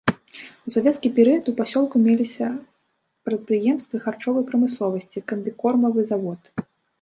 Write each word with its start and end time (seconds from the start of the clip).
У 0.69 0.71
савецкі 0.75 1.09
перыяд 1.17 1.51
у 1.51 1.53
пасёлку 1.59 1.95
меліся 2.05 2.47
прадпрыемствы 3.29 4.01
харчовай 4.07 4.43
прамысловасці, 4.49 5.25
камбікормавы 5.35 6.01
завод. 6.15 6.41